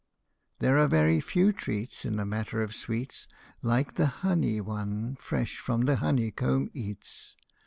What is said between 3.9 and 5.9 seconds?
the honey one fresh from